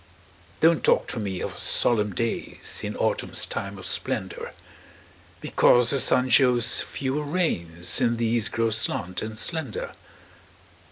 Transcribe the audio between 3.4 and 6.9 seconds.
time of splendor, Because the sun shows